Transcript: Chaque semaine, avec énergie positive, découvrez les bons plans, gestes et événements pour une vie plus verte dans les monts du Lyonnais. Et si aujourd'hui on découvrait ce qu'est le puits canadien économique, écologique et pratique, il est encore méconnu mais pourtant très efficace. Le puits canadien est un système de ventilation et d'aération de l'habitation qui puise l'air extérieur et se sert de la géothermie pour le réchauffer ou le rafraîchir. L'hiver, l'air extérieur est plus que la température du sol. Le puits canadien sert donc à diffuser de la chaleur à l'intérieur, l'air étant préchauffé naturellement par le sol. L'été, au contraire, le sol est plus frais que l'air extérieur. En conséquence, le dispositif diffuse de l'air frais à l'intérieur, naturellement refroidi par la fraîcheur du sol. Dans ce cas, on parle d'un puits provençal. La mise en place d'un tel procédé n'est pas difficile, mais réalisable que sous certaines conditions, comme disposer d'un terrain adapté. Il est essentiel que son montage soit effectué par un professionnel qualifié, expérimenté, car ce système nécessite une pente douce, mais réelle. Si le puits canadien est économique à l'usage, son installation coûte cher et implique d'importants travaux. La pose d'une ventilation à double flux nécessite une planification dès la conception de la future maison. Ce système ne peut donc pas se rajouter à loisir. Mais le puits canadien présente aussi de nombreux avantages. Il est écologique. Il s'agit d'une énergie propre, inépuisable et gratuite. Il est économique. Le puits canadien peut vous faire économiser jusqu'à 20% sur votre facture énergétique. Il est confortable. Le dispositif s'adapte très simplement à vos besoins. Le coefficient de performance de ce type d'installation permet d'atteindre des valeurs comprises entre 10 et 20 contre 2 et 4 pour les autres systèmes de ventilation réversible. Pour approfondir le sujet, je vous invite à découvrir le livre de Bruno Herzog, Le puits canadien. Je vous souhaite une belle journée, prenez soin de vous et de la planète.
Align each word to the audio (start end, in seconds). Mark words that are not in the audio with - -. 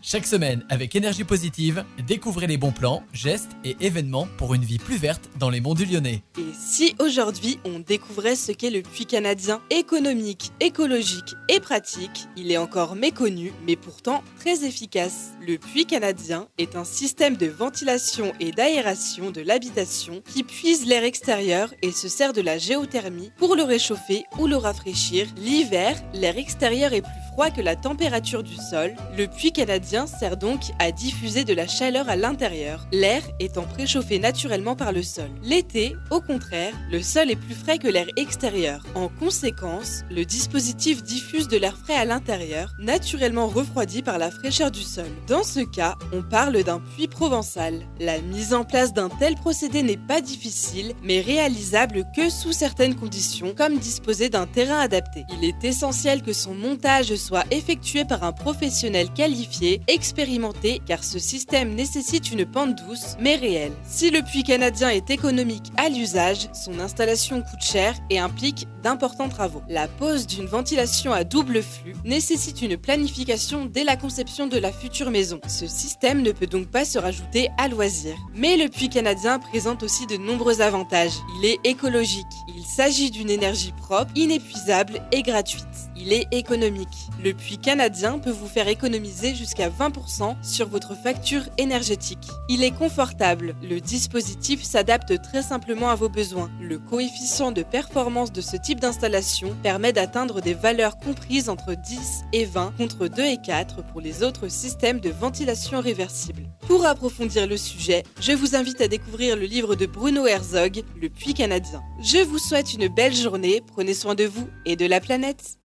Chaque 0.00 0.26
semaine, 0.26 0.64
avec 0.68 0.94
énergie 0.94 1.24
positive, 1.24 1.84
découvrez 2.06 2.46
les 2.46 2.56
bons 2.56 2.70
plans, 2.70 3.02
gestes 3.12 3.50
et 3.64 3.76
événements 3.80 4.28
pour 4.36 4.54
une 4.54 4.64
vie 4.64 4.78
plus 4.78 4.96
verte 4.96 5.28
dans 5.38 5.50
les 5.50 5.60
monts 5.60 5.74
du 5.74 5.84
Lyonnais. 5.84 6.22
Et 6.38 6.52
si 6.56 6.94
aujourd'hui 7.00 7.58
on 7.64 7.80
découvrait 7.80 8.36
ce 8.36 8.52
qu'est 8.52 8.70
le 8.70 8.82
puits 8.82 9.06
canadien 9.06 9.60
économique, 9.70 10.52
écologique 10.60 11.34
et 11.48 11.58
pratique, 11.58 12.28
il 12.36 12.52
est 12.52 12.58
encore 12.58 12.94
méconnu 12.94 13.52
mais 13.66 13.74
pourtant 13.74 14.22
très 14.38 14.64
efficace. 14.64 15.32
Le 15.44 15.58
puits 15.58 15.86
canadien 15.86 16.46
est 16.58 16.76
un 16.76 16.84
système 16.84 17.36
de 17.36 17.46
ventilation 17.46 18.32
et 18.38 18.52
d'aération 18.52 19.30
de 19.30 19.40
l'habitation 19.40 20.22
qui 20.32 20.44
puise 20.44 20.86
l'air 20.86 21.02
extérieur 21.02 21.74
et 21.82 21.90
se 21.90 22.08
sert 22.08 22.32
de 22.32 22.40
la 22.40 22.58
géothermie 22.58 23.32
pour 23.36 23.56
le 23.56 23.64
réchauffer 23.64 24.24
ou 24.38 24.46
le 24.46 24.56
rafraîchir. 24.56 25.26
L'hiver, 25.36 26.00
l'air 26.14 26.38
extérieur 26.38 26.92
est 26.92 27.02
plus 27.02 27.10
que 27.46 27.60
la 27.60 27.76
température 27.76 28.42
du 28.42 28.56
sol. 28.56 28.94
Le 29.16 29.26
puits 29.26 29.52
canadien 29.52 30.06
sert 30.06 30.36
donc 30.36 30.60
à 30.80 30.90
diffuser 30.90 31.44
de 31.44 31.54
la 31.54 31.68
chaleur 31.68 32.08
à 32.08 32.16
l'intérieur, 32.16 32.86
l'air 32.92 33.22
étant 33.38 33.62
préchauffé 33.62 34.18
naturellement 34.18 34.74
par 34.74 34.92
le 34.92 35.02
sol. 35.02 35.30
L'été, 35.42 35.96
au 36.10 36.20
contraire, 36.20 36.74
le 36.90 37.00
sol 37.00 37.30
est 37.30 37.36
plus 37.36 37.54
frais 37.54 37.78
que 37.78 37.86
l'air 37.86 38.06
extérieur. 38.16 38.84
En 38.96 39.08
conséquence, 39.08 40.02
le 40.10 40.24
dispositif 40.24 41.02
diffuse 41.02 41.48
de 41.48 41.56
l'air 41.56 41.78
frais 41.78 41.94
à 41.94 42.04
l'intérieur, 42.04 42.74
naturellement 42.80 43.46
refroidi 43.46 44.02
par 44.02 44.18
la 44.18 44.30
fraîcheur 44.30 44.70
du 44.70 44.82
sol. 44.82 45.06
Dans 45.28 45.44
ce 45.44 45.60
cas, 45.60 45.94
on 46.12 46.22
parle 46.22 46.64
d'un 46.64 46.80
puits 46.80 47.08
provençal. 47.08 47.86
La 48.00 48.18
mise 48.20 48.52
en 48.52 48.64
place 48.64 48.92
d'un 48.92 49.08
tel 49.08 49.36
procédé 49.36 49.82
n'est 49.82 49.96
pas 49.96 50.20
difficile, 50.20 50.92
mais 51.04 51.20
réalisable 51.20 52.04
que 52.16 52.30
sous 52.30 52.52
certaines 52.52 52.96
conditions, 52.96 53.54
comme 53.56 53.78
disposer 53.78 54.28
d'un 54.28 54.46
terrain 54.46 54.80
adapté. 54.80 55.24
Il 55.38 55.48
est 55.48 55.64
essentiel 55.64 56.22
que 56.22 56.32
son 56.32 56.54
montage 56.54 57.14
soit 57.28 57.44
effectué 57.50 58.06
par 58.06 58.24
un 58.24 58.32
professionnel 58.32 59.12
qualifié, 59.12 59.82
expérimenté, 59.86 60.80
car 60.86 61.04
ce 61.04 61.18
système 61.18 61.74
nécessite 61.74 62.32
une 62.32 62.46
pente 62.46 62.76
douce, 62.76 63.16
mais 63.20 63.36
réelle. 63.36 63.74
Si 63.86 64.10
le 64.10 64.22
puits 64.22 64.44
canadien 64.44 64.88
est 64.88 65.10
économique 65.10 65.70
à 65.76 65.90
l'usage, 65.90 66.48
son 66.54 66.80
installation 66.80 67.42
coûte 67.42 67.60
cher 67.60 67.94
et 68.08 68.18
implique 68.18 68.66
d'importants 68.82 69.28
travaux. 69.28 69.60
La 69.68 69.88
pose 69.88 70.26
d'une 70.26 70.46
ventilation 70.46 71.12
à 71.12 71.24
double 71.24 71.62
flux 71.62 71.94
nécessite 72.02 72.62
une 72.62 72.78
planification 72.78 73.66
dès 73.66 73.84
la 73.84 73.96
conception 73.96 74.46
de 74.46 74.56
la 74.56 74.72
future 74.72 75.10
maison. 75.10 75.38
Ce 75.48 75.66
système 75.66 76.22
ne 76.22 76.32
peut 76.32 76.46
donc 76.46 76.68
pas 76.68 76.86
se 76.86 76.98
rajouter 76.98 77.50
à 77.58 77.68
loisir. 77.68 78.16
Mais 78.34 78.56
le 78.56 78.70
puits 78.70 78.88
canadien 78.88 79.38
présente 79.38 79.82
aussi 79.82 80.06
de 80.06 80.16
nombreux 80.16 80.62
avantages. 80.62 81.18
Il 81.38 81.44
est 81.44 81.58
écologique. 81.64 82.24
Il 82.56 82.64
s'agit 82.64 83.10
d'une 83.10 83.28
énergie 83.28 83.72
propre, 83.72 84.12
inépuisable 84.14 85.02
et 85.12 85.20
gratuite. 85.20 85.66
Il 85.94 86.14
est 86.14 86.26
économique. 86.32 86.88
Le 87.22 87.32
puits 87.32 87.58
canadien 87.58 88.20
peut 88.20 88.30
vous 88.30 88.46
faire 88.46 88.68
économiser 88.68 89.34
jusqu'à 89.34 89.68
20% 89.68 90.36
sur 90.40 90.68
votre 90.68 90.94
facture 90.94 91.42
énergétique. 91.58 92.28
Il 92.48 92.62
est 92.62 92.70
confortable. 92.70 93.56
Le 93.60 93.80
dispositif 93.80 94.62
s'adapte 94.62 95.20
très 95.20 95.42
simplement 95.42 95.90
à 95.90 95.96
vos 95.96 96.08
besoins. 96.08 96.48
Le 96.60 96.78
coefficient 96.78 97.50
de 97.50 97.64
performance 97.64 98.32
de 98.32 98.40
ce 98.40 98.56
type 98.56 98.78
d'installation 98.78 99.56
permet 99.64 99.92
d'atteindre 99.92 100.40
des 100.40 100.54
valeurs 100.54 100.96
comprises 100.98 101.48
entre 101.48 101.74
10 101.74 102.24
et 102.32 102.44
20 102.44 102.74
contre 102.78 103.08
2 103.08 103.24
et 103.24 103.38
4 103.44 103.84
pour 103.86 104.00
les 104.00 104.22
autres 104.22 104.48
systèmes 104.48 105.00
de 105.00 105.10
ventilation 105.10 105.80
réversible. 105.80 106.48
Pour 106.68 106.86
approfondir 106.86 107.48
le 107.48 107.56
sujet, 107.56 108.04
je 108.20 108.32
vous 108.32 108.54
invite 108.54 108.80
à 108.80 108.86
découvrir 108.86 109.36
le 109.36 109.46
livre 109.46 109.74
de 109.74 109.86
Bruno 109.86 110.26
Herzog, 110.26 110.84
Le 111.00 111.08
puits 111.08 111.34
canadien. 111.34 111.82
Je 112.00 112.18
vous 112.18 112.38
souhaite 112.38 112.74
une 112.74 112.86
belle 112.86 113.14
journée, 113.14 113.60
prenez 113.66 113.94
soin 113.94 114.14
de 114.14 114.24
vous 114.24 114.48
et 114.66 114.76
de 114.76 114.86
la 114.86 115.00
planète. 115.00 115.58